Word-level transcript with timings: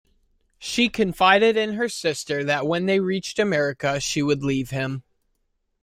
She 0.57 0.89
confided 0.89 1.55
in 1.55 1.75
her 1.75 1.87
sister 1.87 2.43
that 2.45 2.65
when 2.65 2.87
they 2.87 2.99
reached 2.99 3.37
America 3.37 3.99
she 3.99 4.23
would 4.23 4.43
leave 4.43 4.71
him. 4.71 5.03